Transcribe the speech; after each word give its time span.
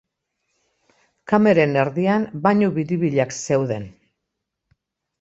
Kameren 1.33 1.77
erdian 1.83 2.27
bainu 2.49 2.73
biribilak 2.81 3.39
zeuden. 3.45 3.89